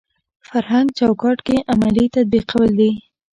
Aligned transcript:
فرهنګ 0.47 0.87
چوکاټ 0.99 1.37
کې 1.47 1.57
عملي 1.73 2.05
تطبیقول 2.15 2.69
دي. 2.79 2.91